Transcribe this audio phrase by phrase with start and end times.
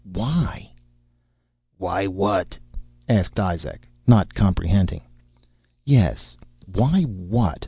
[0.03, 0.71] Why?"
[1.77, 2.57] "Why what?"
[3.07, 5.03] asked Izak, not comprehending.
[5.85, 6.35] "Yes,
[6.65, 7.59] why what?"